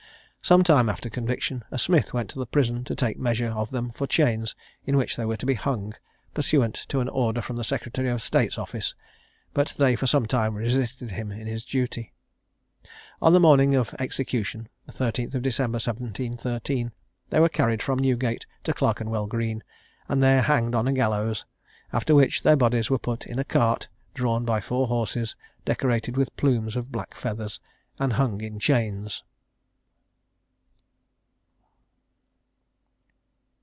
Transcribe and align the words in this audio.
Some 0.43 0.63
time 0.63 0.89
after 0.89 1.07
conviction, 1.09 1.63
a 1.69 1.77
smith 1.77 2.13
went 2.13 2.31
to 2.31 2.39
the 2.39 2.47
prison 2.47 2.83
to 2.85 2.95
take 2.95 3.17
measure 3.19 3.49
of 3.51 3.69
them 3.69 3.91
for 3.91 4.07
chains, 4.07 4.53
in 4.83 4.97
which 4.97 5.15
they 5.15 5.23
were 5.23 5.37
to 5.37 5.45
be 5.45 5.53
hung, 5.53 5.93
pursuant 6.33 6.83
to 6.89 6.99
an 6.99 7.07
order 7.07 7.43
from 7.43 7.55
the 7.57 7.63
secretary 7.63 8.09
of 8.09 8.23
state's 8.23 8.57
office; 8.57 8.95
but 9.53 9.69
they 9.77 9.95
for 9.95 10.07
some 10.07 10.25
time 10.25 10.55
resisted 10.55 11.11
him 11.11 11.31
in 11.31 11.45
this 11.47 11.63
duty. 11.63 12.11
On 13.21 13.31
the 13.31 13.39
morning 13.39 13.75
of 13.75 13.93
execution 13.99 14.67
(the 14.87 14.91
13th 14.91 15.39
December, 15.43 15.75
1713), 15.75 16.91
they 17.29 17.39
were 17.39 17.47
carried 17.47 17.83
from 17.83 17.99
Newgate 17.99 18.45
to 18.63 18.73
Clerkenwell 18.73 19.27
Green, 19.27 19.63
and 20.09 20.23
there 20.23 20.41
hanged 20.41 20.73
on 20.73 20.87
a 20.87 20.91
gallows; 20.91 21.45
after 21.93 22.15
which, 22.15 22.41
their 22.41 22.57
bodies 22.57 22.89
were 22.89 22.99
put 22.99 23.27
in 23.27 23.37
a 23.39 23.45
cart, 23.45 23.87
drawn 24.15 24.43
by 24.43 24.59
four 24.59 24.87
horses, 24.87 25.35
decorated 25.65 26.17
with 26.17 26.35
plumes 26.35 26.75
of 26.75 26.91
black 26.91 27.15
feathers, 27.15 27.59
and 27.99 28.13
hung 28.13 28.41
in 28.41 28.59
chains. 28.59 29.23